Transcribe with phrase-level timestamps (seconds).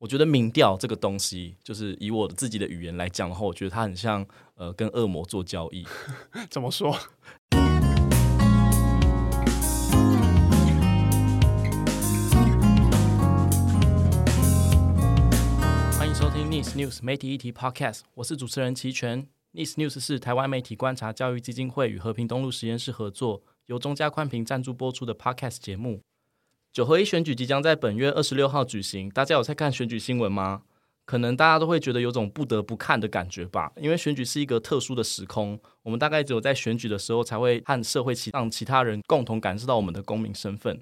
[0.00, 4.24] 我觉得民调这个东西，就是以我自己的语言来讲的话，我觉得它很像
[4.54, 5.84] 呃跟恶魔做交易。
[6.48, 6.92] 怎么说？
[15.98, 19.26] 欢迎收听 Nice News 媒体议题 Podcast，我是主持人齐全。
[19.52, 26.02] Nice News 是台湾媒体观察教育基金会与和平东路实验室合作，由中嘉宽频赞助播出的 Podcast 节目。
[26.72, 30.62] 九合一选举即将在本月二十六号举行，大家有在看选举新闻吗？
[31.04, 40.78] 可能大家都会觉得有种不得不看的感觉吧，因为选举是一个特殊的时空，我们大概只有在选举的时候才会和社会其让其他人共同感受到我们的公民身份。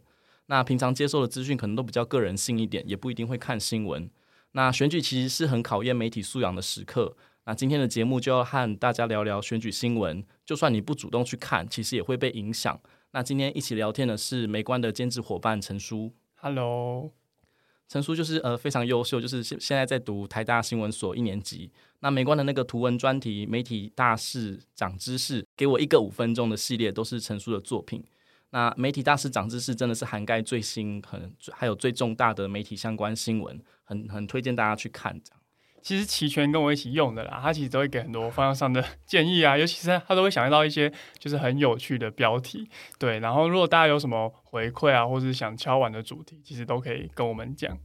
[0.47, 4.11] 那平常接受的资讯可能都比较个人性一点，也不一定会看新闻。
[4.53, 7.17] 那选举其实是很考验媒体素养的时刻。
[7.45, 12.81] 那今天的节目就要和大家聊聊选举新闻，就算你不主动去看，其实也会被影响。
[13.17, 16.13] 那今天一起聊天的是美观的兼职伙伴陈叔。
[16.35, 17.11] Hello，
[17.89, 21.73] 陈叔就是呃非常优秀，就是现现在在读台大新闻所一年级。
[22.01, 28.05] 那美观的那个图文专题《媒体大事长知识》，给我一个五分钟的系列，都是陈叔的作品。
[28.51, 35.19] 那《媒体大事长知识》真的是涵盖最新、很还有最重大的媒体相关新闻，很很推荐大家去看。
[35.87, 43.21] 其实齐全跟我一起用的啦，他其实都会给很多方向上的建议啊， 尤其是他都会想到一些就是很有趣的标题，对。
[43.21, 47.79] 然后如果大家有什么回馈啊，或是想敲完的主题，其实都可以跟我们讲。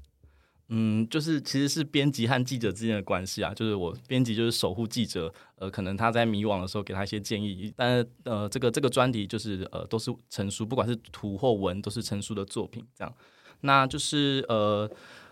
[0.70, 13.14] 嗯，就是其实是编辑和记者之间的关系啊，就是我编辑就是守护记者，呃，可能他在迷惘的时候给他一些建议，但是呃，这个这个专题就是呃都是陈书，不管是图或文都是陈书的作品，这样。
[13.60, 14.90] 那就是呃，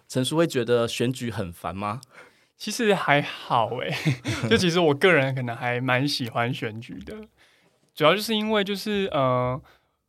[0.07, 1.99] 陈书会觉得选举很烦吗？
[2.59, 3.89] 其实还好哎，
[4.47, 7.15] 就其实我个人可能还蛮喜欢选举的，
[7.95, 9.59] 主要就是因为就是呃。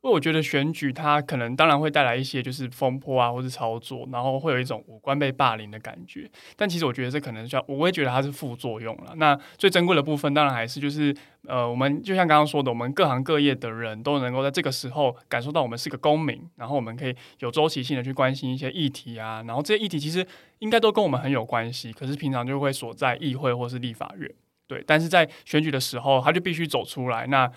[0.03, 6.27] 因为我觉得选举它可能当然会带来一些就是风波啊，或是操作，然后会有一种五官被霸凌的感觉。
[6.55, 9.13] 但其实我觉得这可能叫我会觉得它是副作用了。
[9.17, 11.15] 那最珍贵的部分当然还是就是
[11.47, 19.43] 呃，我们就像刚刚说的，我们各行各业的人都能够在这个时候感受到我们是个公民，然后我们可以有周期性的去关心一些议题啊。
[19.45, 20.25] 然后这些议题其实
[20.57, 24.27] 应该都跟我们很有关系，可是平常就会锁在议会或是立法院。
[24.67, 27.27] 对，但是在选举的时候，他就必须走出来。
[27.27, 27.51] 那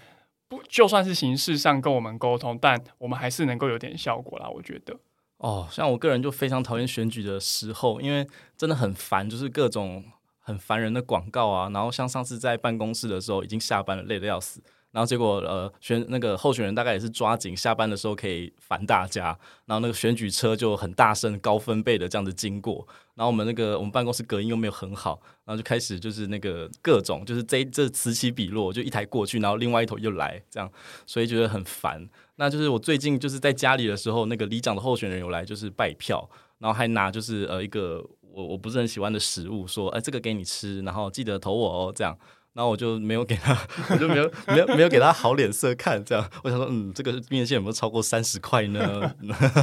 [0.49, 4.49] 不，就算是形式上跟我们沟通，但我们还是能够有点效果啦。
[4.49, 4.99] 我觉得，
[5.39, 10.05] 哦，像我个人就非常讨厌选举的时候，因为真的很烦，就是各种
[10.39, 11.71] 很烦人的广告啊。
[11.71, 14.63] 然后像上次在办公室的时候，已经下班了，累得要死。
[14.95, 30.71] 然后结果呃选那个候选人大概也是抓紧下班的时候可以烦大家，然后那个选举车就很大声高分贝的这样子经过，然后我们那个我们办公室隔音又没有很好，然后就开始就是那个各种就是这这此起彼落，就一台过去，然后另外一头又来这样，
[31.05, 32.09] 所以觉得很烦。
[32.37, 42.17] 那就是我最近就是在家里的时候，那个里长的候选人有来就是拜票，然后还拿就是呃一个我我不是很喜欢的食物说，哎这个给你吃，然后记得投我哦这样。
[42.55, 43.53] 然后我就没有给他，
[43.91, 49.15] 我就没有没有没有给他好脸色看，这样我想说，嗯，这个面线有没有超过三十块呢？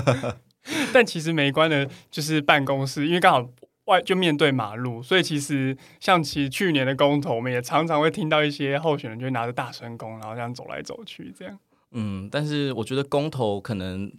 [0.93, 3.49] 但其实媒观的，就是办公室，因为刚好
[3.85, 11.57] 外就面对马路，所以其实像其实去年的公投，我们也常常会听到一些候选人就会拿着大声公，然后这样走来走去，这样。
[11.91, 14.11] 嗯，但是我觉得公投可能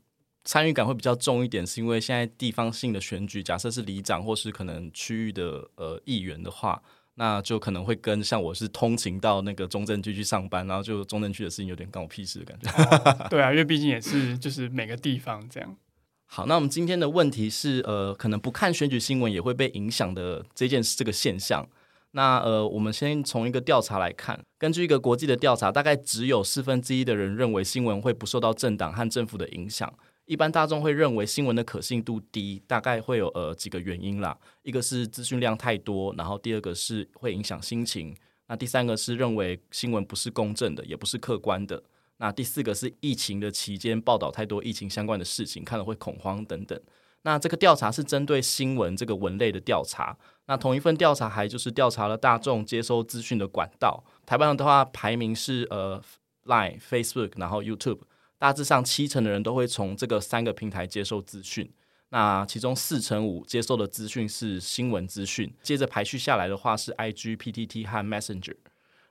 [0.44, 6.83] 参与感会比较重一点，是因为现在地方性的选举，假设是里长或是可能区域的呃议员的话。
[7.15, 12.71] 那就可能会跟像我是通勤到那个中正区去上班，然后就中正区的事情有点关我屁事的感觉。
[12.71, 15.77] 哦、对啊，因为毕竟也是就是每个地方这样。
[16.27, 21.69] 好，那我们今天的问题是呃，可能不看选举新闻也会被影响的这件事这个现象。
[22.12, 29.93] 那呃，我们先从一个调查来看，根据一个国际的调查，大概只有四分之一的人认为新闻会不受到政党和政府的影响。
[30.25, 34.38] 一般大众会认为新闻的可信度低，大概会有呃几个原因啦。
[34.62, 38.16] 一个是资讯量太多，然后第二个是会影响心情，
[38.47, 41.83] 那第三个是认为新闻不是公正的，也不是客观的。
[42.19, 46.81] 那第四个是疫情的期间报道太多疫情相关的事情，看了会恐慌等等。
[47.22, 50.16] 那这个调查是针对新闻这个文类的调查。
[50.47, 54.04] 那同一份调查还就是调查了大众接收资讯的管道。
[54.24, 56.01] 台湾的话排名是呃
[56.45, 58.01] Line、Facebook，然后 YouTube。
[58.42, 61.72] 大致上七成的人都会从这个三个平台接受资讯，
[62.09, 68.56] 那其中四成五接受的资讯是新闻资讯，接着排序下来的话是 IG、PTT 和 Messenger。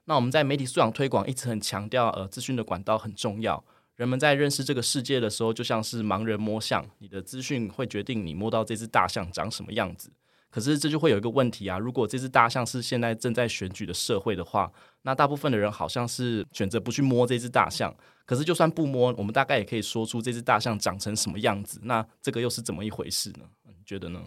[0.04, 3.64] 那我们在媒体素养推广一直很强调，呃，资讯的管道很重要。
[3.96, 10.12] 人们在认识这个世界的时候，就像是盲人摸象，你的资讯会决定你摸到这只大象长什么样子。
[10.52, 11.78] 可是这就会有一个问题啊！
[11.78, 14.70] 如果这只大象是现在正在选举的社会的话，
[15.00, 17.92] 那大部分的人好像是选择不去摸这只大象。
[18.26, 21.80] 可是就算不摸，我们大概也可以说出这只大象长成什么样子。
[21.84, 23.46] 那这个又是怎么一回事呢？
[23.66, 24.22] 你觉得呢？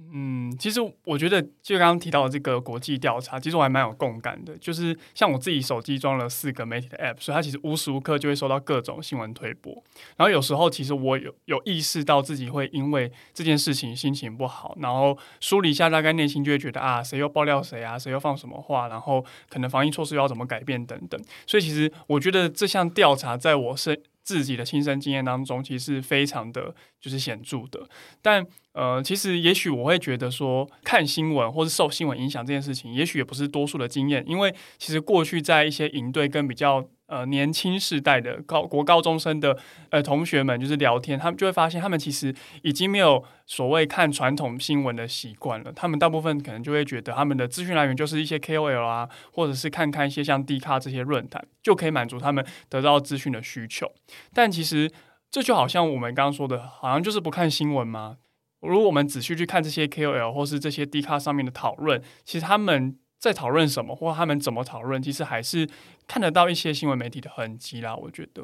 [0.00, 4.56] 嗯，其实我觉得，就刚刚提到的这个国际调查，其实我还蛮有共感的。
[4.58, 9.72] 就是像我自己手机装了四个媒体的 App，所以它其实无时无刻就会收到各种新闻推播。
[10.16, 21.20] 然后有时候，其实我有有意识到自己会因为这件事情心情不好，然后梳理一下，大概内心就会觉得啊，谁又爆料谁啊，谁又放什么话，然后可能防疫措施要怎么改变等等。
[21.44, 27.88] 所以其实我觉得这项调查在我身自己的亲身经验当中，其实是非常的就是显著的。
[28.20, 36.86] 但呃，其实也许我会觉得说，看新闻或是受新闻影响这件事情，也许也不是多数的经验，因为其实过去在一些营队跟比较。
[37.08, 39.58] 呃，年轻世代的高国高中生的
[39.88, 45.72] 呃同学们，就是聊天，他们就会发现，他们其实已经没有所谓看传统新闻的习惯了。
[45.72, 53.90] 他们大部分可能就会觉得，他们的资讯来源就是一些 KOL 啊，或者是看看一些像 D 卡这些论坛，就可以满足他们得到资讯的需求。
[54.34, 54.92] 但其实
[55.30, 58.18] 这就好像我们刚刚说的，好像就是不看新闻吗？
[58.60, 62.98] 如果我们仔细去看这些 KOL 或是这些 D 卡上面的讨论，其实他们。
[63.20, 65.68] 在讨论什么，或他们怎么讨论，其实还是
[66.08, 67.94] 看得到一些新闻媒体的痕迹啦。
[67.94, 68.42] 我觉得，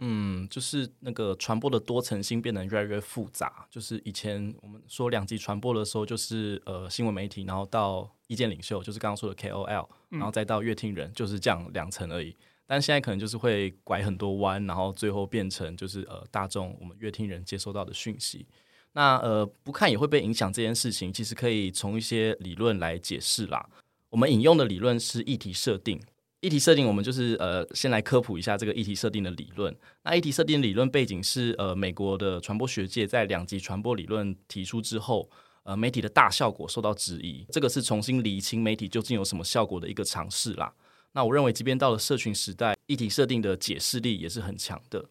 [0.00, 3.66] 嗯，就是那个传播的多层性变得越来越复杂。
[3.70, 12.36] 就是以前我们说两极传播的时候，就是呃新闻媒体，然后到意见领袖，就是刚刚说的 KOL，然后再到乐听人，就是这样两层而已。
[12.66, 18.46] 但现在可能就是会拐很多弯，然后最后变成就是呃大众我们乐听人接收到的讯息。
[18.92, 23.68] 那呃不看也会被影响这件事情，其实可以从一些理论来解释啦。
[24.08, 26.00] 我们引用的理论是议题设定。
[26.44, 29.74] 议题设定，我们就是呃，先来科普一下这个议题设定的理论。
[30.02, 35.26] 那议题设定理论背景是呃，美国的传播学界在两极传播理论提出之后，
[35.62, 37.46] 呃，媒体的大效果受到质疑。
[37.48, 40.70] 这个是重新理清媒体究竟有什么效果的一个尝试啦。
[41.12, 45.06] 那我认为，即便到了社群时代，议题设定的解释力也是很强的。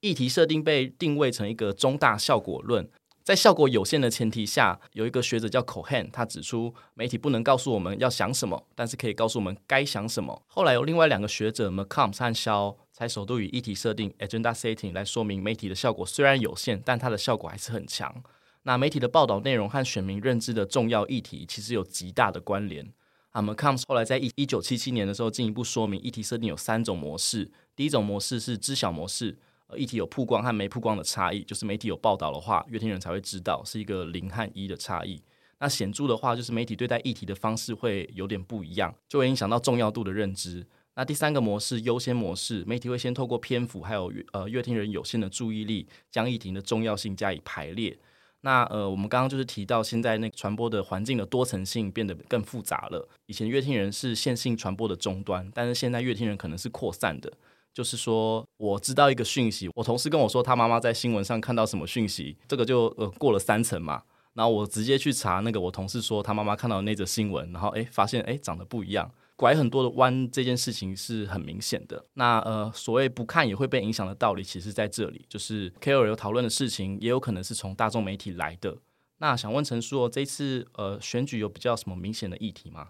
[0.00, 2.88] 议题设定被定位成一个中大效果论。
[3.28, 10.42] 在效果有限的前提下，有一个学者叫 Cohen，他指出媒体不能告诉我们要想什么，但是可以告诉我们该想什么。
[10.46, 18.22] 后来有另外两个学者 McCombs 和肖才首度以议题设定 （agenda setting） 来说明媒体的效果虽然有限，但它的效果还是很强。
[18.62, 22.90] 那媒体的报道内容和选民认知的重要议题其实有极大的关联。
[23.32, 27.52] 啊，McCombs 后来在一一九七七年的时候进一步说明，议题设定有三种模式。
[27.76, 29.36] 第一种模式是知晓模式。
[29.68, 35.22] 呃，议题有曝光和没曝光的差异，就是媒体有报道的话，阅听人才会知道，是一个零和一的差异。
[35.60, 40.66] 那显著的话，就是媒体对待议题的方式会有点不一样，就会影响到重要度的认知。
[40.94, 47.98] 那第三个模式，优先模式，媒体会先透过篇幅还有呃阅听人有限的注意力，将议题的重要性加以排列。
[48.40, 53.08] 那呃，我们刚刚就是提到，现在那个传播的环境的多层性变得更复杂了。
[53.26, 57.32] 以前阅听人是线性传播的终端，但是现在阅听人可能是扩散的。
[57.78, 64.02] 就是说，我知道一个讯息，我同事跟我说他妈妈在新闻上看到什么讯息，这个就呃过了三层嘛。
[64.34, 72.04] 然后我直接去查那个我同事说他妈妈看到那则新闻，然后诶发现诶长得不一样，拐很多的弯，这件事情是很明显的。
[72.14, 78.76] 那呃所谓不看也会被影响的道理，其实在这里，就是 KOL 有讨论的事情，也有可能是从大众媒体来的。
[79.18, 82.88] 那想问陈叔，这次呃选举有比较什么明显的议题吗？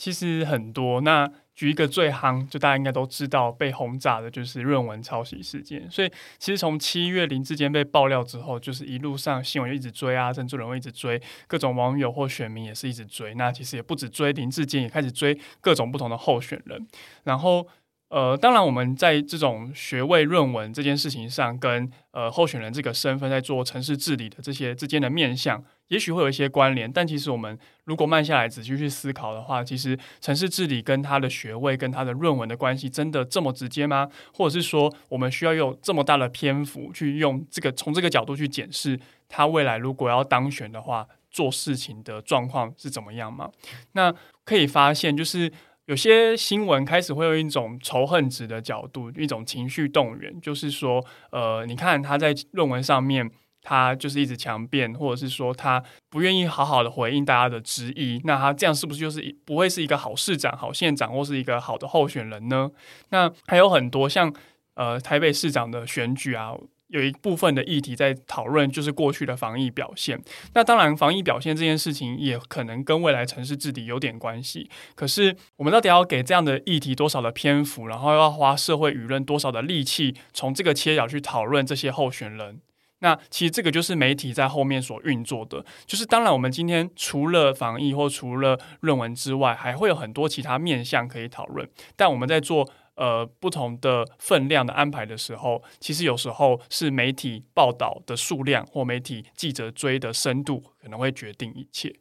[0.00, 5.86] 其实很多，那举一个最夯，就大家应该都知道被轰炸的就是论文抄袭事件。
[5.90, 13.34] 所以其实从七月林志坚被爆料之后，就是一路上新闻就一直追啊，珍珠人会一直追，各种网友或选民也是一直追。
[13.34, 16.88] 那其实也不止追林志坚，也开始追各种不同的候选人。
[17.24, 17.68] 然后
[18.10, 25.62] 呃，当然我们在这种学位论文这件事情上，跟呃候选人这个身份在做城市治理的这些之间的面向。
[25.88, 34.08] 也许会有一些关联，但其实我们如果慢下来仔细去思考的话，其实城市治理跟他的学位跟他的论文的关系真的这么直接吗？
[34.32, 38.98] 或者是说，我们需要有这么大的篇幅去用这个从这个角度去检视
[39.28, 43.50] 他未来如果要当选的话，做事情的状况是怎么样吗？
[43.92, 44.12] 那
[44.44, 45.52] 可以发现，就是
[45.90, 53.28] 有些新闻开始会用一种仇恨值的角度，一种情绪动员，就是说，呃，你看他在论文上面。
[53.62, 62.70] 他就是一直强辩，或者是说他不愿意好好的回应大家的质疑，那他这样是不是就是不会是一个好市长、好县长，或是一个好的候选人呢？
[63.10, 64.32] 那还有很多像
[64.76, 66.54] 呃台北市长的选举啊，
[66.90, 70.20] 有一部分的议题在讨论就是过去的防疫表现。
[70.54, 74.68] 那当然，防疫表现这件事情也可能跟未来城市治理有点关系。
[74.94, 82.60] 可是我们到底要给这样的议题多少的篇幅，然后要花社会舆论多少的力气，从这个切角去讨论这些候选人？
[83.02, 91.66] 那其实这个就是媒体在后面所运作的，就是当然我们今天除了防疫或除了论文之外，还会有很多其他面向可以讨论。
[91.96, 92.68] 但我们在做
[93.00, 101.96] 呃不同的分量的安排的时候，其实有时候是媒体报道的数量或媒体记者追的深度可能会决定一切。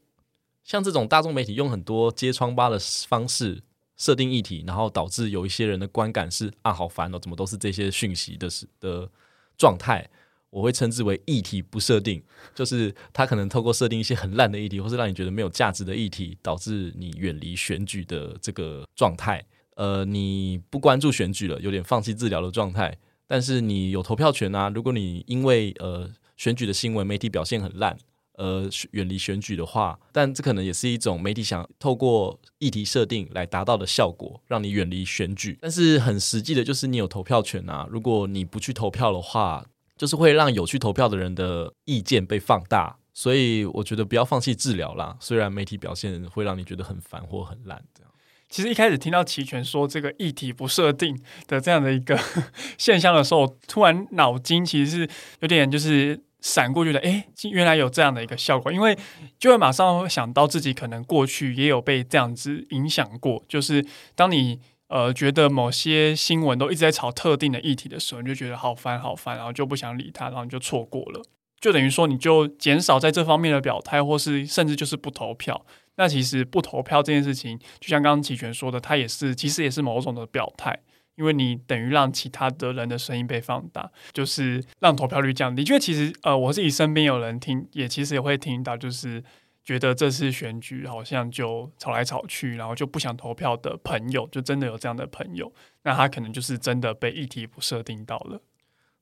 [0.65, 2.77] 像这种大众媒体用很多揭疮疤的
[3.07, 3.63] 方式
[3.95, 8.47] 设定议题，然后导致有一些人的观感是啊，好烦哦，怎么都是这些讯息的
[8.81, 9.09] 的
[9.57, 10.09] 状态。
[10.51, 12.23] 我会称之为议题不设定，
[12.55, 19.45] 就是他可能透过设定一些很烂的议题，或是让你觉得没有价值的议题，导致你远离选举的这个状态。
[19.79, 22.97] 呃，你不关注选举了，有点放弃治疗的状态。
[23.25, 24.67] 但是你有投票权啊！
[24.67, 27.97] 如果你因为呃选举的新闻媒体表现很烂，
[28.33, 35.57] 呃远离选举的话，但这可能也是一种媒体想透过议题设定来达到的效果，让你远离选举。
[35.61, 37.87] 但是很实际的就是你有投票权啊！
[37.89, 45.15] 如果你不去投票的话，就是会让有去投票的人的意见被放大，所以我觉得不要放弃治疗啦。
[45.21, 48.08] 虽然媒体表现会让你觉得很烦或很烂，这样。
[48.49, 52.19] 其实一开始听到齐全说这个议题不设定的这样的一个
[52.77, 58.97] 现象的时候，突然脑筋其实是有点就是闪过，觉得哎，原来有这样的一个效果，因为
[59.37, 64.59] 就会马上想到自己可能过去也有被这样子影响过，就是当你。
[64.89, 71.21] 呃，觉得某些新闻都一直在炒特定的议题的时候，你就觉得好烦好烦，然后就不想理他，然后你就错过了，
[71.61, 75.63] 就等于说你就减少在这方面的表态，或是甚至就是不投票。
[75.99, 80.79] 那其实不投票这件事情，就像刚刚齐全说的，它也是其实也是某种的表态，
[81.17, 85.61] 因为你等于让其他的人的声音被放大，就是让投票率降低。
[85.61, 89.23] 因为其实呃，我自己身边有人听，也其实也会听到，就是。
[89.61, 95.53] 觉得这次选举好像就吵来吵去，然后就不想投票的朋友，就真的有这样的朋友，
[95.83, 98.41] 那他可能就是真的被议题不设定到了。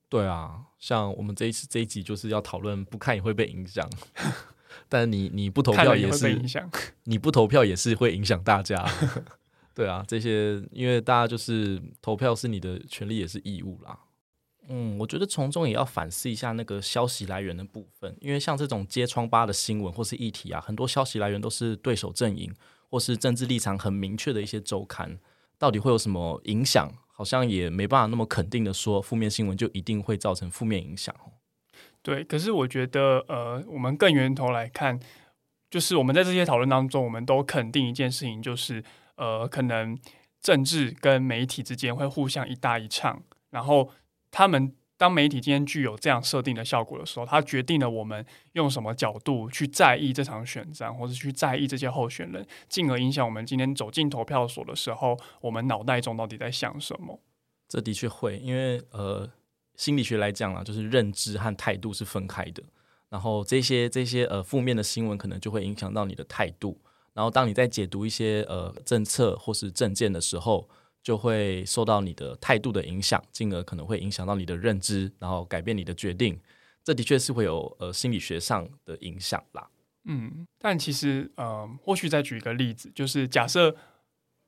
[0.10, 3.90] 对啊，像我们这一次这一集就是要讨论不看也会被影响，
[4.90, 6.70] 但你你不投票也是影响，
[7.04, 8.86] 你不投票也是会影响大家。
[9.74, 14.00] 对啊，这些因为大家就是投票是你的权利也是义务啦。
[14.70, 22.54] 嗯，我觉得从中也要反思一下那个消息来源的部分，因为像这种揭疮疤的新闻或是议题啊，很多消息来源都是对手阵营
[22.90, 25.20] 或是政治立场很明确的一些周刊，
[25.58, 26.92] 到底会有什么影响？
[27.12, 31.16] 好像也没办法那么肯定的说，负面新闻就一定会造成负面影响。
[32.08, 34.98] 对，可是我觉得，呃，我们更源头来看，
[35.70, 38.82] 就是我们在这些讨论当中，我们都肯定一件事情，就是
[39.16, 40.00] 呃，可能
[40.40, 43.92] 政治跟媒体之间会互相一搭一唱，然后。
[44.30, 57.22] 他们当媒体今天具有这样设定的效果的时候，它决定了我们用什么角度去在意这场选战，或者去在意这些候选人，进而影响我们今天走进投票所的时候，我们脑袋中到底在想什么？
[57.70, 59.28] 这的确会，因为呃，
[59.78, 62.62] 心理学来讲啊，就是认知和态度是分开的。
[63.10, 66.78] 然后这些这些呃负面的新闻可能就会影响到你的态度。
[67.14, 70.68] 然后当你在解读一些呃政策或是政见的时候，
[71.02, 76.38] 就会受到你的态度的影响，进而可能会影响到你的认知，然后改变你的决定。
[76.84, 79.70] 这的确是会有呃心理学上的影响啦。
[80.06, 83.76] 嗯，但其实呃，或许再举一个例子，就是假设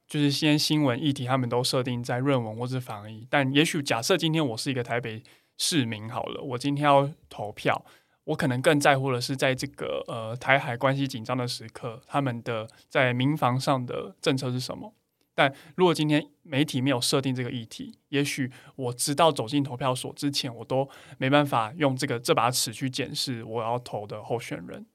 [0.09, 5.21] 就是先新闻议题他们都设定在论文或是防疫，但也许假设今天我是一个台北
[5.57, 7.85] 市民好了，我今天要投票，
[8.23, 14.93] 我可能更在乎的是在这个呃台海关系紧张的时刻，他们的在民防上的政策是什么？
[15.35, 24.85] 但如果今天媒体没有设定这个议题，也许我直到走进投票所之前，我都没办法用这个这把尺去检视我要投的候选人。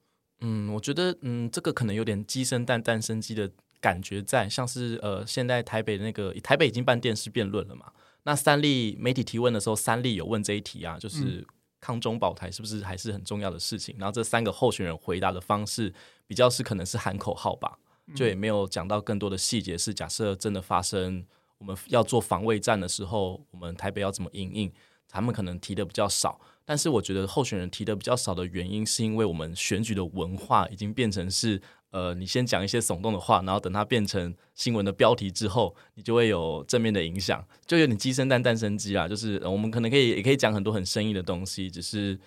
[0.41, 3.49] 嗯，我觉得嗯，这个可能有点鸡生蛋，蛋生鸡的
[3.85, 7.91] 感觉在，像是呃，现在台北的那个台北已经办电视辩论了嘛？
[8.23, 11.45] 那三立媒体提问的时候，三立有问这一题啊，就是
[11.79, 13.95] 抗中保台是不是还是很重要的事情？
[13.99, 15.93] 然后这三个候选人回答的方式
[16.25, 17.77] 比较是可能是喊口号吧。
[18.15, 21.23] 就也没有讲到更多的细节，是假设真的发生，
[21.59, 24.71] 我们要做防卫战的时候，我们台北要怎么应应？
[25.07, 31.61] 他们可能提的比较少，但是我觉得候选人提的比较少的原因，是因为我们选举的文化已经变成是，
[31.95, 39.07] 呃，你先讲一些耸动的话，然后等它变成新闻的标题之后，你就会有正面的影响，就有点鸡生蛋，蛋生鸡啦。
[39.07, 42.19] 就是我们可能可以也可以讲很多很生硬的东西，只是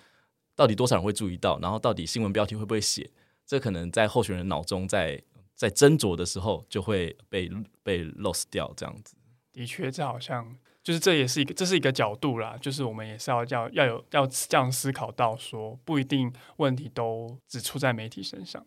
[0.55, 3.11] 到底多少人会注意到，然后到底新闻标题会不会写，
[3.45, 5.21] 这可能在候选人脑中在。
[5.59, 7.51] 在斟酌的时候就会被
[7.83, 9.17] 被 lost 掉，这样子。
[9.51, 18.65] 的确，这好像就是这也是一个这是一个角度啦，就是我们也是要要要有要这样思考到说，不一定问题都只出在媒体身上。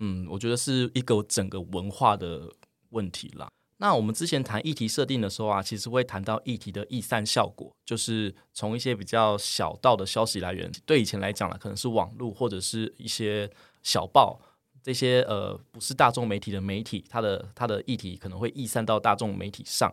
[0.00, 2.50] 嗯，我觉得是一个整个文化的
[2.90, 3.48] 问题啦。
[3.76, 13.50] 那我们之前谈议题设定的时候啊，其实会谈到议题的易散效果，就是从一些比较小道的消息来源，对以前来讲呢，可能是网络或者是一些
[13.82, 14.40] 小报。
[14.82, 19.92] 这些呃不是大众媒体的媒体，它的它的议题可能会溢散到大众媒体上。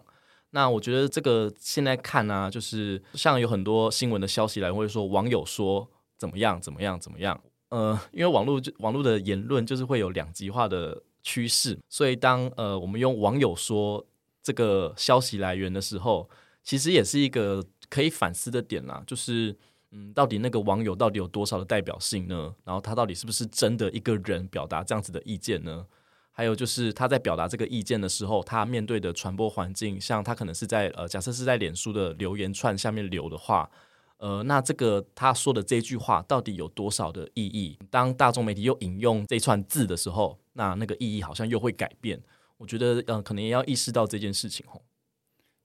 [0.52, 5.86] 那我觉得这个现在看呢、就是像有很多新闻的消息来，会说网友说
[6.18, 7.38] 怎么样怎么样怎么样。
[7.70, 14.06] 呃，因为网络就网络的言论就是会有两极化的趋势，所以当呃我们用网友说
[14.42, 16.30] 这个消息来源的时候，
[16.64, 19.54] 其实也是一个可以反思的点啦，就是
[19.92, 22.56] 嗯，到底那个网友到底有多少的代表性呢？
[22.64, 25.86] 然后他到底是不是真的一个人表达这样子的意见呢？
[26.32, 33.70] 还有就是他在表达这个意见的时候，他面对的传播环境，像他可能是在呃，假设是在脸书的留言串下面留的话。
[34.18, 37.78] 呃，那这个他说的这句话到底有多少的意义？
[37.92, 42.20] 当大众媒体又引用这串字的时候，那那个意义好像又会改变。
[42.58, 44.82] 我觉得，呃，可能也要意识到这件事情吼。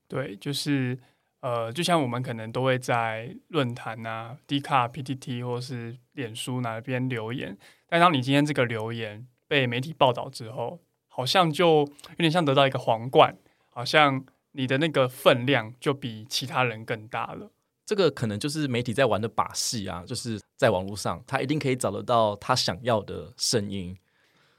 [0.07, 0.99] 对，就是
[1.41, 7.57] 呃，就像我们可能都会在论坛啊、D 卡、PTT 或是脸书哪边留言，
[7.89, 11.79] 但当你今天这个留言被媒体报道之后，好像就
[12.11, 13.39] 有点像得到一个皇冠，
[13.71, 17.51] 好像你的那个分量就比其他人更大了。
[17.93, 23.95] 这个可能就是媒体在玩的把戏啊，就是在网络上，他一定可以找得到他想要的声音。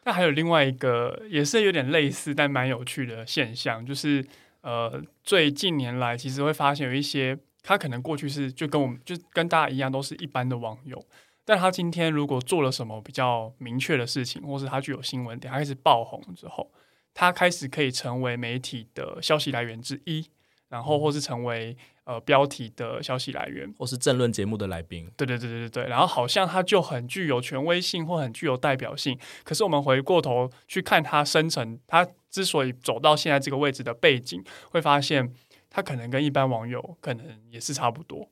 [0.04, 4.24] 那还有另外一个也是有点类似但蛮有趣的现象，就是
[4.62, 11.04] 呃，最近年来其实会发现有一些他可能过去是就跟我们就跟大家一样都是一般的网友，
[11.44, 16.72] 但他今天如果做了什么比较明确的事情，或是他具有新闻点，他开始爆红之后，
[17.16, 20.30] 他开始可以成为媒体的消息来源之一。
[20.70, 25.10] 然后，或是成为呃标题的消息来源，或是政论节目的来宾。
[25.16, 25.88] 对对对对对。
[25.88, 29.18] 然后好像他就很具有权威性，或很具有代表性。
[29.44, 35.34] 可是我们回过头去看他生成，他之所以走到现在这个位置的背景，会发现
[35.70, 38.30] 他可能跟一般网友可能也是差不多。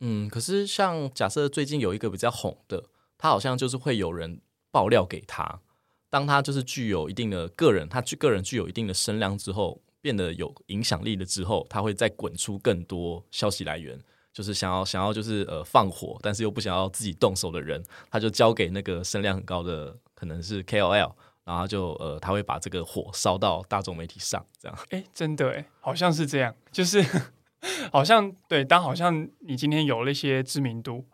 [0.00, 2.84] 嗯，可是像假设最近有一个比较红的，
[3.16, 5.60] 他好像就是会有人爆料给他，
[6.08, 9.82] 当他就是具有一定的个人，他具个人具有一定的声量之后。
[10.00, 13.98] 变得有影响力了之后，他会再滚出更多消息来源，
[14.32, 21.12] 就是想要想要就是呃放火，但是又不想要自己动手的人，他就交给那个声量很高的可能是 KOL，
[21.44, 24.78] 然后就呃他会把这个火烧到大众媒体上，这样。
[24.90, 27.04] 哎，真的哎，好像是这样，就是
[27.92, 31.04] 好像对，当好像你今天有了一些知名度，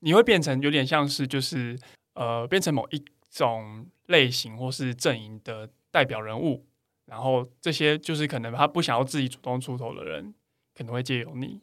[0.00, 1.76] 你会变成有点像是就是
[2.14, 6.64] 呃变成某一种类型或是阵营的代表人物。
[7.08, 10.34] 然后这些就是可能他不想要自己主动出头的人，
[10.74, 11.62] 可能会借由你，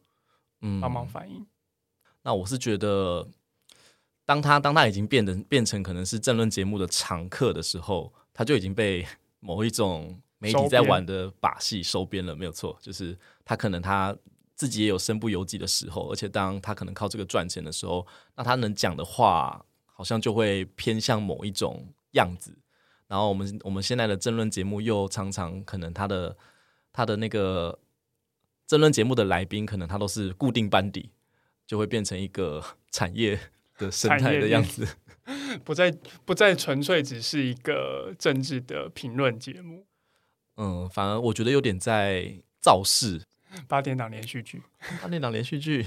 [0.61, 1.37] 嗯，帮忙反映。
[1.37, 1.47] 嗯，
[2.23, 3.27] 那我是觉得，
[4.25, 9.05] 当他当他已经变得变成可能是政论节目的常客的时候，他就已经被
[9.39, 12.75] 某一种媒体在玩的把戏收编了，没有错。
[12.81, 14.17] 就是他可能他
[14.55, 22.57] 自己也有身不由己的时候，而且当他可能靠这个赚钱的时候，那他能讲的话好像就会偏向某一种样子。
[23.07, 26.35] 然后我们我们现在的政论节目又常常可能他的
[26.91, 27.77] 他的那个
[28.65, 31.11] 政论节目的来宾可能他都是固定班底，
[31.67, 33.39] 就会变成一个 产业
[33.77, 34.87] 的生态的样子，
[35.63, 35.91] 不再
[36.25, 39.85] 不再纯粹只是一个政治的评论节目。
[40.57, 43.21] 嗯，反而我觉得有点在造势。
[43.67, 44.61] 八点档连续剧，
[45.01, 45.85] 八点档连续剧，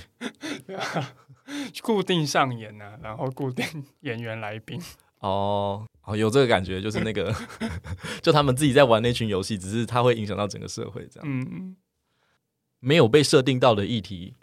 [1.82, 4.80] 固定上演啊，然后固定演员来宾。
[5.18, 5.86] 哦。
[6.08, 7.34] 哦，有这个感觉，就是那个，
[8.22, 11.28] 就他们自己在玩那群游戏，只是它会影响到整个社会，这样。
[11.30, 11.76] 嗯嗯，
[12.80, 14.34] 没有被设定到的议题，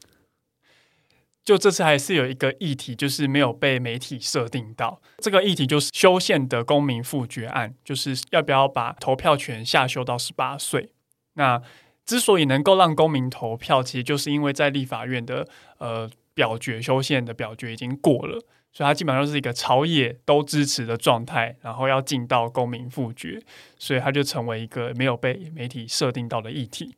[1.44, 5.02] 就这次还是有一个议题，就是没有被媒体设定到。
[5.18, 10.92] 这个议题就是修宪的公民复决案，就是要不要把投票权下修到十八岁。
[11.34, 11.60] 那
[12.06, 15.48] 之所以能够让公民投票，其实就是因为在立法院的
[15.80, 18.44] 呃表决修宪的表决已经过了。
[18.76, 23.42] 所以它基本上是一个朝野都支持的状态，然后要进到公民复决，
[23.80, 26.98] 所以它就成为一个没有被媒体设定到的议题。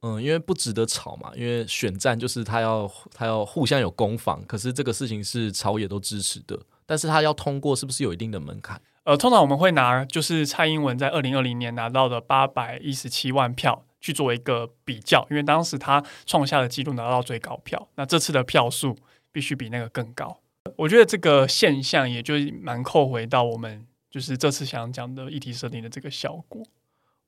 [0.00, 8.80] 嗯，因为不值得吵嘛，因为选战就是他要他要互相有攻防，可是这个事情是朝野都支持的，但是他要通过是不是有一定的门槛？
[9.04, 18.96] 呃，通常我们会拿就是蔡英文在二零二零年拿到的八百一十七万票去做一个比较，因为当时他创下的纪录拿到最高票，那这次的票数
[19.30, 20.39] 必须比那个更高。
[20.76, 26.62] 我觉得这个现象也就蛮扣回到我们就是这次想讲的议题设定的这个效果。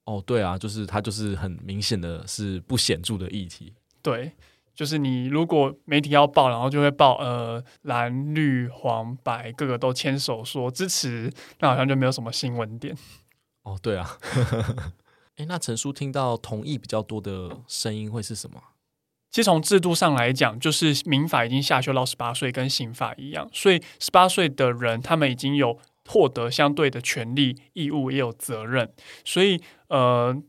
[0.05, 3.73] 哦，对啊，就是它就是很明显的是不显著的议题。
[4.01, 4.33] 对，
[4.75, 12.95] 就是你如果媒体要报，然后就会报呃蓝绿黄白各个都牵手说支持，那好像就没有什么新闻点。
[13.63, 14.17] 哦，对啊。
[15.37, 18.61] 哎，那陈叔听到同意比较多的声音会是什么？
[19.33, 28.93] 其实从制度上来讲，就是民法已经下修到十八岁，跟刑法一样，所以十八岁的人他们已经有获得相对的权利、义务，也有责任，
[29.25, 30.39] 所以呃，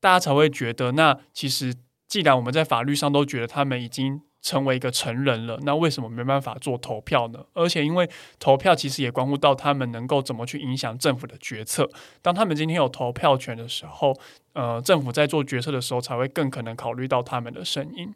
[0.00, 1.72] 大家才会觉得，那其实
[2.08, 7.46] 既然我们在法律上都觉得他们已经成为一个成人了，那为什么没办法做投票呢？
[7.52, 11.88] 而且因为投票其实也关乎到他们能够怎么去影响政府的决策。
[12.20, 14.12] 当他们今天有投票权的时候，
[14.54, 18.12] 呃，政府在做决策的时候才会更可能考虑到他们的声音。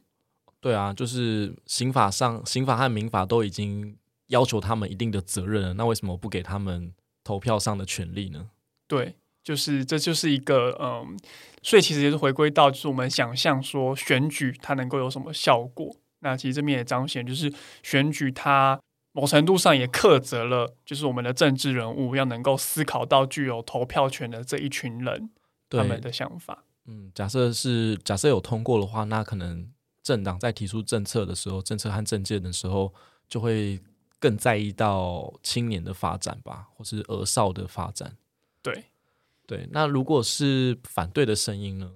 [0.61, 6.93] 对啊，就是刑法上，刑法和民法都已经要求他们一定的责任了，那为什么不给他们
[7.23, 8.51] 投票上的权利呢？
[8.87, 11.17] 对，就是这就是一个嗯，
[11.63, 15.95] 所以其实也是回归到就是我们想象说选举它能够有什么效果。
[16.21, 18.81] 那其实这边也彰显，就是选举它
[19.13, 25.31] 某程度上也苛责了，就是我们的政治人物要能够思考到具有投票权的这一群人
[25.71, 26.65] 他们的想法。
[26.87, 29.69] 嗯，假设是假设有通过的话，那可能
[30.09, 32.95] 政党在提出政策的时候，政策和政见的时候，
[33.29, 33.79] 就会
[34.19, 38.17] 更在意到青年的发展吧，或是儿少的发展。
[38.63, 38.85] 对
[39.47, 41.91] 对，那如果是反对的声音呢？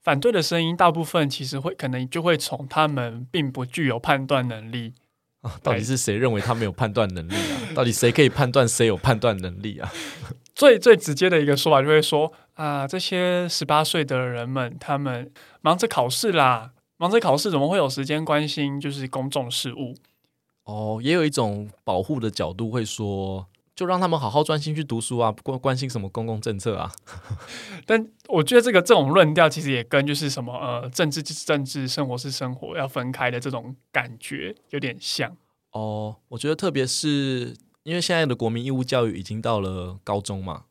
[0.00, 4.94] 反对的声音，大部分其实会可能就会从他们并不具有判断能力
[5.40, 5.58] 啊。
[5.64, 7.74] 到底是谁认为他没有判断能力啊？
[7.74, 9.92] 到底谁可以判断谁有判断能力啊？
[10.54, 19.94] 最最直接的一个说法就会说啊，这些十八岁的人们，他们忙着考试啦，忙着考试，怎么会有时间关心就是公众事务？
[20.64, 23.46] 哦，也有一种保护的角度会说。
[23.76, 26.90] 就让他们好好专心去读书啊，不关关心什么公共政策啊。
[27.84, 35.36] 但我觉得这个这种论调其实也跟就是什么呃，政治就是政治，生活是生活要分开的这种感觉有点像。
[35.72, 40.64] 哦，我觉得特别是因为现在的国民义务教育已经到了高中嘛，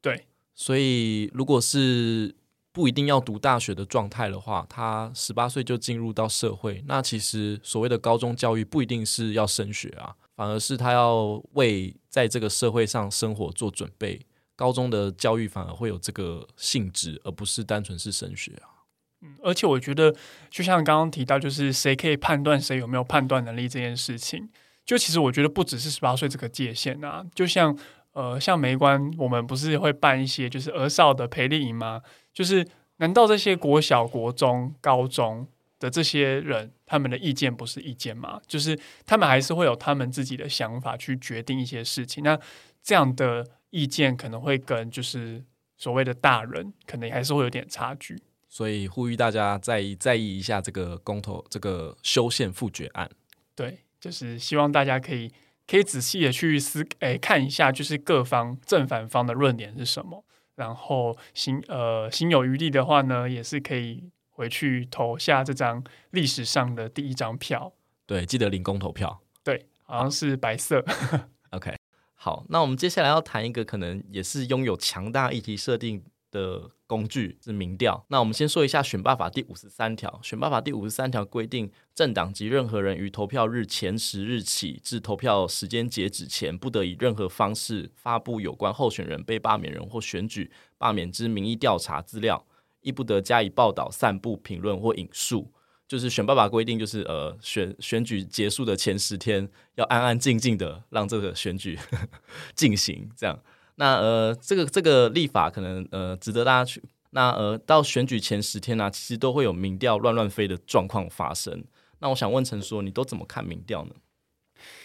[0.00, 2.36] 对，所以如果是
[2.74, 10.16] 不一定要读大学的状态的话，他十八岁就进入到社会，那其实所谓的高中教育不一定是要升学啊。
[10.34, 14.20] 反而是他要为在这个社会上生活做准备，
[14.56, 18.82] 高中的教育反而会有这个性质，而不是单纯是升学啊。
[19.22, 20.12] 嗯，而且我觉得，
[20.50, 24.48] 就像刚刚提到，就是谁可以判断谁有没有判断能力这件事情，
[24.84, 27.24] 就其实我觉得不只是十八岁这个界限啊。
[27.32, 27.78] 就像
[28.14, 32.02] 呃，像梅关，我们不是会办一些就是儿少的培力营吗？
[32.32, 35.46] 就是难道这些国小、国中、高中？
[35.80, 38.40] 的这些人，他们的意见不是意见吗？
[38.46, 42.24] 就是他们还是会有他们自己的想法去决定一些事情。
[42.24, 42.38] 那
[42.82, 45.44] 这样的意见可能会跟就是
[45.76, 48.18] 所谓的大人，可能还是会有点差距。
[48.48, 53.10] 所以呼吁大家在意在意一下这个公投这个修宪复决案。
[53.54, 55.30] 对，就是希望大家可以
[55.66, 60.24] 可以仔细的去思诶、欸、看一下，就是各方正反方的论点是什么。
[60.56, 64.10] 然后心呃心有余力的话呢，也是可以。
[64.36, 67.72] 回去投下这张历史上的第一张票。
[68.04, 69.20] 对，记得领公投票。
[69.44, 70.84] 对，好像是白色。
[71.54, 71.76] OK，
[72.16, 76.02] 好，那我们接下来要谈一个可能也是拥有强大议题设定
[76.34, 78.04] 的工具，是民调。
[78.08, 80.18] 那我们先说一下选罢法第五十三条。
[80.20, 92.44] 选罢法第五十三条规定，政党及任何人于投票日前十日起至投票时间截止前，不得以任何方式发布有关候选人、被罢免人或选举罢免之民意调查资料。
[92.80, 95.50] 亦不得加以报道、散布、评论或引述。
[95.88, 101.78] 就是选罢法规定，就是呃，选选举结束的前十天，要安安静静的让这个选举
[102.54, 103.10] 进行。
[103.16, 103.38] 这样，
[103.76, 106.82] 那呃，这个这个立法可能呃，值得大家去。
[107.10, 111.64] 那呃，到选举前十天呢、啊，其实都会有民调乱乱飞的状况发生。
[112.00, 113.92] 那我想问陈说，你都怎么看民调呢？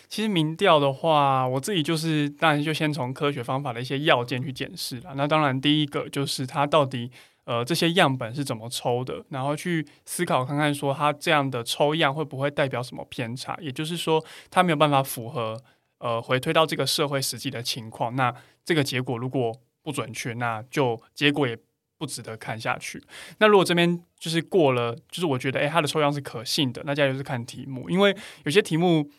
[0.08, 5.14] 其实民调的话，我自己就是当然就先从科学方法的一些要件去检视了。
[5.16, 7.12] 那当然，第一个就是它到底。
[7.46, 9.26] 呃，这些样本是怎么抽的？
[9.30, 13.58] 然后去思考看看，说他这样的抽样会不会代表什么偏差？
[13.60, 15.60] 也就是说，他没有办法符合
[16.00, 18.16] 呃回推到这个社会实际的情况。
[18.16, 18.34] 那
[18.66, 21.58] 这个结果如果不准确，那就结果也
[21.98, 23.02] 不值得看下去。
[23.38, 29.10] 那如果这边就是过了，就是我觉得诶，他的抽样是可信的，那接下来就是看题目，因为有些题目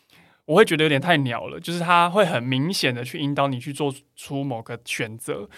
[0.45, 5.49] 我会觉得有点太鸟了，就是他会很明显的去引导你去做出某个选择。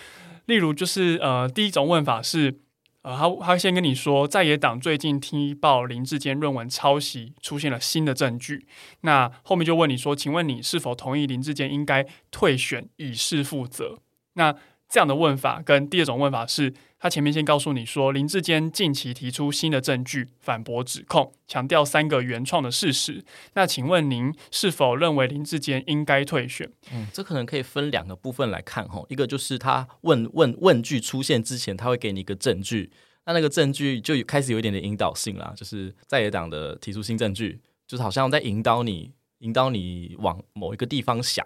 [0.45, 2.59] 例如，就是呃，第一种问法是。
[3.03, 8.65] 呃，他他先跟你说，在野党最近听报林志坚论文抄袭，出现了新的证据。
[9.01, 13.99] 那后面就问你说，请问你是否同意林志坚应该退选，以示负责？
[14.35, 14.55] 那
[14.93, 16.71] 这样的问法跟第二种问法是。
[16.99, 23.25] 他前面先告诉你说，林志坚近期提出新的证据反驳指控，强调三个原创的事实。
[23.55, 26.71] 那请问您是否认为林志坚应该退选？
[26.93, 29.03] 嗯，这可能可以分两个部分来看哈。
[29.09, 32.89] 一个就是他问问问句出现之前，他会给你一个证据，
[33.25, 41.45] 那那个证据就开始有一点点引导性啦，就是在野党的提出新证据，就是好像在引导你，引导你往某一个地方想。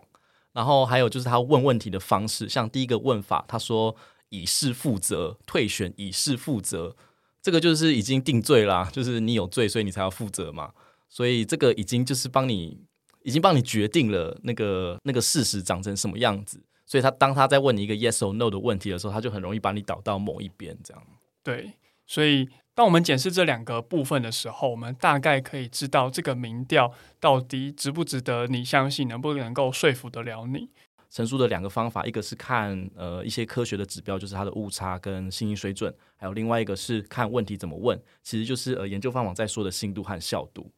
[0.58, 3.96] 然后还有就是他问问题的方式，像第一个问法，他说。
[4.30, 6.94] 以示负责，退选以示负责，
[7.42, 10.74] 这个就是已经定罪啦， 就是你有罪，所以你才要负责嘛。
[11.08, 12.78] 所以这个已经就是帮你，
[13.24, 16.62] 已经帮你决定了那个那个事实长成什么样子。
[16.86, 21.02] 所以他当他在问你一个 yes or no 的问题的时候，他就很容易把你导到某一边，这样。
[21.42, 21.72] 对，
[22.08, 30.70] 所以当我们检视这两个部分的时候，我们大概可以知道这个民调到底值不值得你相信，能不能够说服得了你。
[31.10, 40.70] 陈述的两个方法，一个是看呃一些科学的指标，就是它的误差跟信息水准，还有另外一个是看问题怎么问，其实就是呃研究方法在说的信度和效度。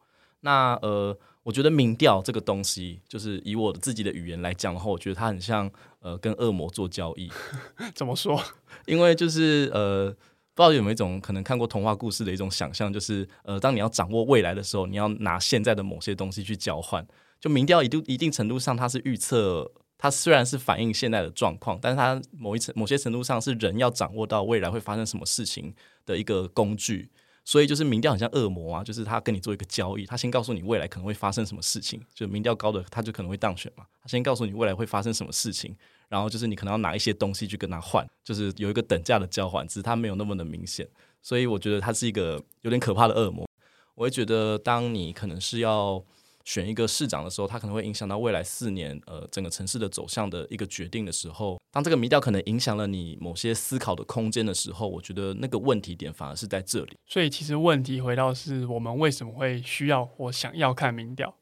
[0.42, 7.30] 那呃，我觉得民调这个东西，就是以我的自己的语言来讲的话，我觉得它很像呃跟恶魔做交易。
[7.94, 8.42] 怎么说？
[8.86, 10.16] 因为就是呃，
[10.60, 17.08] 不知道有没有一种可能看过童话故事的一种想象，就是呃，当你要掌握未来的时候，你要拿现在的某些东西去交换。
[17.40, 19.72] 就民调一度一定程度上，它是预测。
[19.98, 25.74] 它虽然是反映现在的状况，但是它某一层、某些程度上是人要掌握到未来会发生什么事情
[26.06, 27.10] 的一个工具。
[27.46, 33.86] 所以就是民调很像恶魔啊，就是他跟你做一个交易，他先告诉你未来可能会发生什么事情，就民调高的他就可能会当选嘛。
[34.02, 35.74] 他先告诉你未来会发生什么事情，
[36.10, 40.86] 然后就是你可能要拿一些东西去跟他换，就是有一个等价的交换，只是他没有那么的明显。
[41.22, 43.48] 所以我觉得他是一个有点可怕的恶魔。
[43.96, 46.04] 我会觉得，当你可能是要。
[46.46, 56.98] 选一个市长的时候，他可能会影响到未来四年呃整个城市的走向的一个决定的时候，当这个民调可能影响了你某些思考的空间的时候，我觉得那个问题点反而是在这里。
[57.06, 61.36] 所以其实问题回到是我们为什么会需要或想要看民调？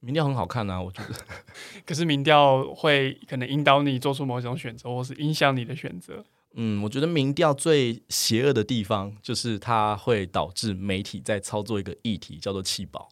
[0.00, 1.14] 民调很好看啊，我觉得。
[1.84, 6.24] 可是民调会可能引导你做出某种选择，或是影响你的选择。
[6.54, 13.08] 嗯，我觉得民调最邪恶的地方就是它会导致媒体在操作一个议题，叫做弃保。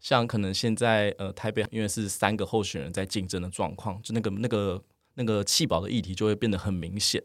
[0.00, 4.82] 像可能现在呃台北因为是三个候选人在竞争的状况，就那个那个
[5.14, 7.22] 那个弃保的议题就会变得很明显。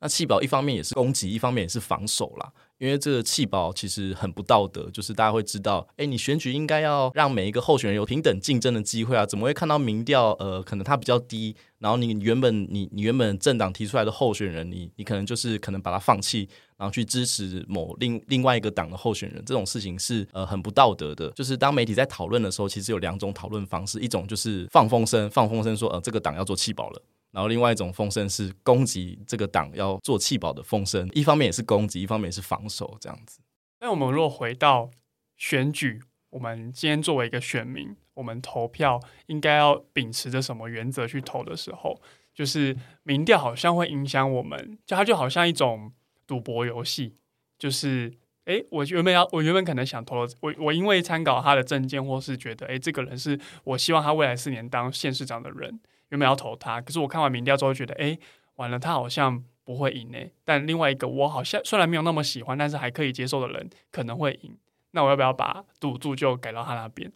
[0.00, 2.52] 那弃保一方面也是攻击，一方面也是防守啦。
[2.82, 21.30] 因为这个弃保其实很不道德，就是大家会知道，哎，你选举应该要让每一个候选人有平等竞争的机会啊，怎么会看到民调呃可能他比较低，然后你原本你你原本政党提出来的候选人，你你可能就是可能把他放弃，然后去支持某另另外一个党的候选人，这种事情是呃很不道德的。
[21.36, 27.00] 就是当媒体在讨论的时候，其实有两种讨论方式，一种就是放风声，放风声说呃这个党要做弃保了。
[27.32, 33.40] 然后，另外一种风声是攻击这个党要做弃保的风声，一方面也是攻击，一方面也是防守，这样子。
[33.80, 34.90] 那我们如果回到
[35.38, 42.00] 选举，我们今天作为一个选民，我们投票应该要秉持着什么原则去投的时候，
[42.34, 45.90] 就是民调好像会影响我们，就它就好像一种
[46.26, 47.16] 赌博游戏，
[47.58, 48.12] 就是
[48.44, 55.80] 诶，我原本要，我原本可能想投我，我因为参考他的政见，或是觉得诶，这个人是我希望他未来四年当县市长的人。
[56.12, 58.16] 原本要投他，可是我看完民调之后觉得，哎，
[58.56, 60.30] 完了，他好像不会赢诶。
[60.44, 64.54] 但另外一个，我好像虽然没有那么喜欢，但是还可以接受的人可能会赢。
[64.90, 67.10] 那我要不要把赌注就改到他那边？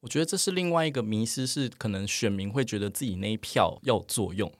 [0.00, 4.50] 我觉得这是另外一个迷失，是可能选民会觉得自己那一票要有作用，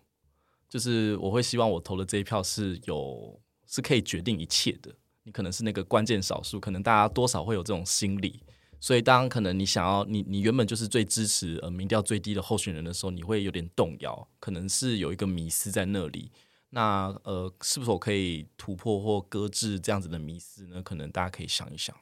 [0.68, 4.94] 就是我会希望我投的这一票是有是可以决定一切的。
[5.22, 8.42] 你可能是那个关键少数，可能大家多少会有这种心理。
[8.80, 16.30] 所以，当可能你想要你你原本就是最支持呃民调最低的候选人的时候，你会有点动摇，可能是有一个迷思在那里。
[16.70, 20.80] 那呃，是不是我可以突破或搁置这样子的迷思呢？
[20.80, 21.96] 可能大家可以想一想。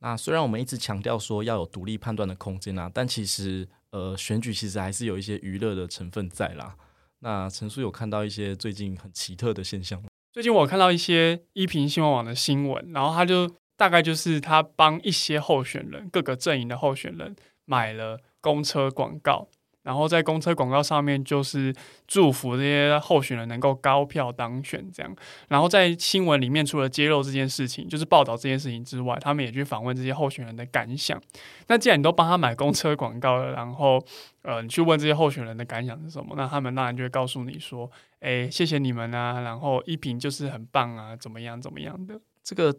[0.00, 6.76] 那虽然我们一直强调说要有独立判断的空间啊，但其实呃，选举其实还是有一些娱乐的成分在啦。
[7.20, 10.02] 那陈叔有看到一些最近很奇特的现象？
[10.32, 13.50] 最近我看到一些一评新闻网的新闻，然后他就。
[13.76, 17.34] 大概就是他帮一些候选人，各个阵营的候选人
[17.64, 19.48] 买了公车广告，
[19.82, 21.74] 然后在公车广告上面就是
[22.06, 25.16] 祝福这些候选人能够高票当选这样。
[25.48, 31.20] 然后在新闻里面，除了揭露这件事情，就是报道这件事情之外，他们也去访问这些候选人的感想。
[31.66, 34.02] 那既然你都帮他买公车广告了，然后
[34.42, 36.34] 呃，你去问这些候选人的感想是什么？
[36.36, 42.74] 那他们当然就会告诉你说：“哎，谢谢你们啊，然后一平就是很棒啊，怎么样怎么样的。”这个。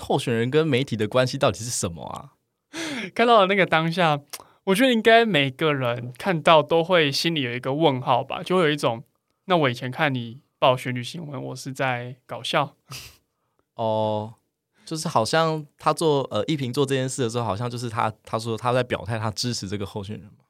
[0.00, 2.32] 候选人跟媒体的关系到底是什么啊？
[3.14, 4.20] 看到了那个当下，
[4.64, 9.04] 我觉得应该每个人看到都会心里有一个问号吧，就会有一种，
[9.44, 12.74] 那我以前看你报选举新闻，我是在搞笑
[13.76, 14.34] 哦，
[14.84, 20.44] 就是好像他做呃一平做这件事的时候，好像就是他他说他在表态，他支持这个候选人嘛，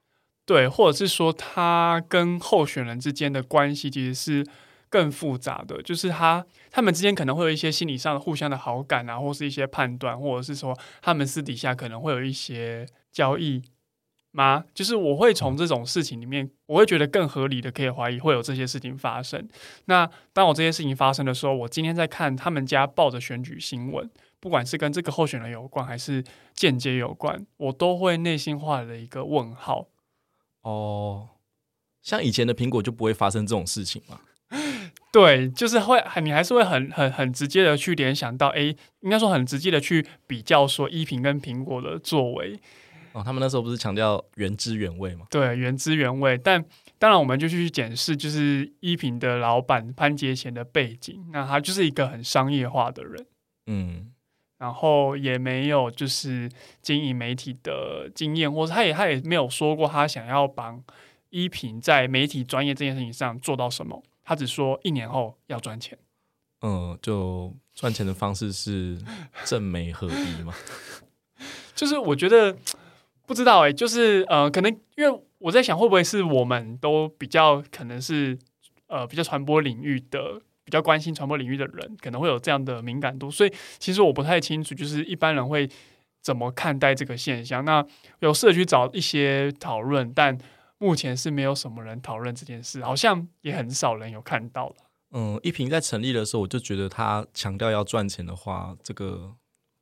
[0.46, 4.46] 对，或者是说他跟候选人之间的关系其实是。
[4.94, 13.60] 更复杂的就是他他们之间可能会有一些心理上的互相的好感啊，或是一些判断，或者是说他们私底下可能会有一些交易
[14.30, 14.66] 吗？
[14.72, 19.48] 就是我会从这种事情里面，我会觉得更合理的可以怀疑会有这些事情发生。
[19.86, 26.22] 那当我这些事情发生的时候，我今天在看他们家报的选举新闻，不管是跟这个候选人有关，还是
[26.54, 29.88] 间接有关，我都会内心画了一个问号。
[30.62, 31.30] 哦，
[32.00, 34.20] 像以前的苹果就不会发生这种事情吗？
[35.14, 38.62] 对，就是会，你还是会很很很直接的去联想到，哎，
[39.02, 42.58] 应该说很直接的去比较说依苹跟苹果的作为。
[43.12, 45.24] 哦，他们那时候不是强调原汁原味吗？
[45.30, 46.36] 对，原汁原味。
[46.36, 46.64] 但
[46.98, 53.24] 当然，我们就去检视，就是依苹的老板潘杰贤的背景，那他就是一个很商业化的人，
[53.68, 54.10] 嗯，
[54.58, 56.50] 然后也没有就是
[56.82, 60.82] 经营媒体的经验，或者他也他也没有说过他想要帮
[61.30, 64.02] 依苹在媒体专业这件事情上做到什么。
[64.24, 65.98] 他只说一年后要赚钱，
[66.62, 68.98] 嗯，就赚钱的方式是
[69.44, 70.54] 正媒合一嘛？
[71.76, 72.56] 就是我觉得
[73.26, 78.38] 不知道哎、欸，就是呃，可能因为我在想，会不会是我们都比较可能是
[78.86, 85.68] 呃比较传播领域的，比较关心传播领域的人，可能会有这样的敏感度，所以其实我不太清楚，就是一般人会
[86.22, 87.62] 怎么看待这个现象。
[87.64, 87.84] 那
[88.20, 90.38] 有试着去找一些讨论，但。
[90.78, 94.76] 目前是没有什么人讨论这件事，好像也很少人有看到了。
[95.12, 99.32] 嗯，一平在成立的时候，我就觉得他强调要赚钱的话，这个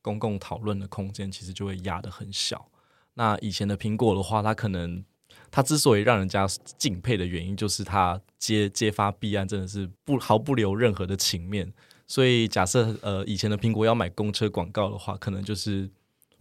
[0.02, 2.68] 公共讨论的空间其实就会压得很小。
[3.14, 5.02] 那以前的苹果的话，它可能
[5.50, 11.72] 它之所以让人家敬佩的原因，就是它揭揭发弊案真的是不毫不留任何的情面。
[12.07, 15.90] 所以假设呃以前的苹果要买公车广告的话，可能就是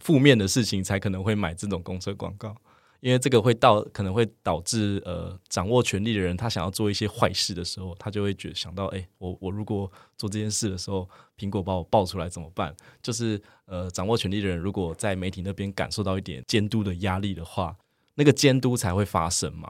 [0.00, 2.54] 负面的事情才可能会买这种公车广告。
[3.02, 12.72] 因为这个会到可能会导致呃掌握权力的人，他想要做一些坏事的时候，他就会觉得想到，哎，我我如果做这件事的时候，苹果把我爆出来怎么办？
[13.02, 17.76] 就是呃掌握权力的人，如果在媒体那边感受到一点监督的压力的话，
[18.14, 19.68] 那个监督才会发生嘛。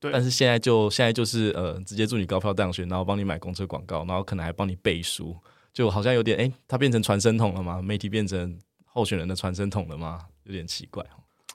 [0.00, 0.10] 对。
[0.10, 5.36] 但是现在就现在就是呃直接祝你高票当选，然后帮你买公车广告，然后可能还帮你背书，
[5.72, 7.80] 就好像有点哎，他变成传声筒了吗？
[7.80, 10.26] 媒体变成候选人的传声筒了吗？
[10.42, 11.06] 有点奇怪。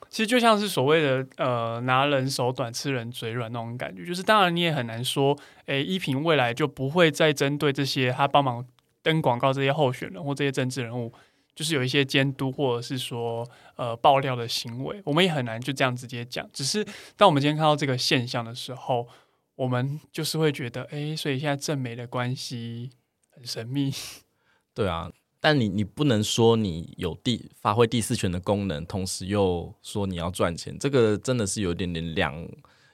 [0.09, 8.65] 其实就像是所谓的呃拿人手短吃人嘴软那种感觉，就是当然你也很难说，诶，依萍未来就不会再针对这些他帮忙
[9.03, 11.13] 登广告这些候选人或这些政治人物，
[11.53, 16.49] 就是有一些监督或者是说呃爆料的行为，我们也很难就这样直接讲。
[16.51, 16.83] 只是
[17.15, 19.07] 当我们今天看到这个现象的时候，
[19.55, 22.89] 我们就是会觉得，诶，所以现在正媒的关系
[23.29, 23.93] 很神秘。
[24.73, 25.11] 对啊。
[25.41, 32.35] 但你你不能说你有第发挥第四权的功能，同时又说你要赚钱，这个真的是有点点两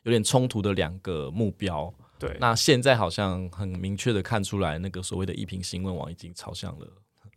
[0.04, 1.92] 有点冲突的两个目标。
[2.20, 6.88] 对，那现在好像很明确的看出来，那个所谓的依苹新闻网已经朝向了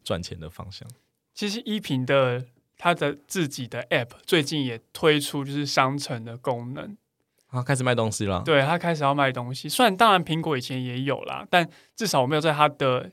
[0.04, 0.86] 赚钱的方向。
[1.34, 2.44] 其实依苹的
[2.76, 6.96] 它的自己的 App 最近也推出就是商城的功能，
[7.46, 8.42] 啊，开始卖东西了。
[8.44, 11.66] 对，它开始要卖东西，虽然当然苹果以前也有啦，但
[11.96, 13.10] 至少我没有在它的。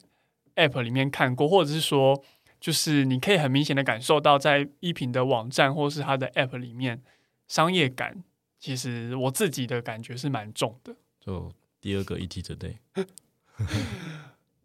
[0.56, 2.24] App 里面看过，或者是说，
[2.60, 7.02] 就是你可以很明显的感受到，在一品的网站或是它的 App 里面，
[7.48, 8.24] 商业感
[8.60, 10.96] 其实我自己的感觉是蛮重的。
[11.20, 12.76] 就第二个 ET Today，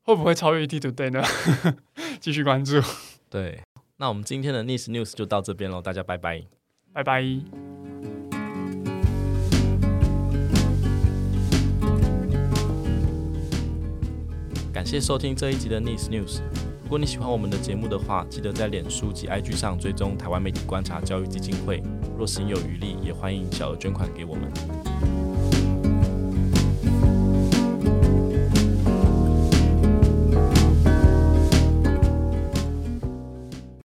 [0.02, 1.22] 会不会超越 ET Today 呢？
[2.20, 2.80] 继续关注。
[3.28, 3.62] 对，
[3.96, 6.44] 那我们今天的 Nice News 就到这边喽，大家拜拜，
[6.92, 7.89] 拜拜。
[14.80, 16.40] 感谢收听这一集的 Nice News。
[16.82, 21.82] 如果你喜欢我们的节目的话，记得在脸书及 IG 上追踪台湾媒体观察教育基金会。
[22.16, 25.29] 若行有余力，也欢迎小额捐款给我们。